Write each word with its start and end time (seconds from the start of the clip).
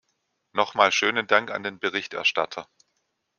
Noch 0.53 0.73
mal 0.73 0.91
schönen 0.91 1.27
Dank 1.27 1.51
an 1.51 1.61
den 1.61 1.77
Berichterstatter! 1.77 2.67